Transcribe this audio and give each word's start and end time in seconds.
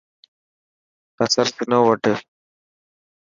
بصر 1.15 1.45
سنو 1.55 1.79
وڌ. 1.87 2.03